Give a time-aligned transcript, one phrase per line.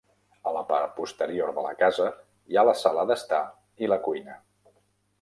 [0.51, 2.09] A la part posterior de la casa
[2.55, 3.45] hi ha la sala d'estar
[3.85, 4.45] i la cuina.